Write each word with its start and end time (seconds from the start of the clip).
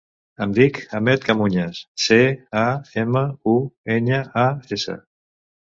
Em 0.45 0.53
dic 0.59 0.79
Ahmed 0.99 1.27
Camuñas: 1.27 1.81
ce, 2.05 2.19
a, 2.65 2.65
ema, 3.05 3.25
u, 3.55 3.57
enya, 3.99 4.25
a, 4.47 4.49
essa. 4.79 5.03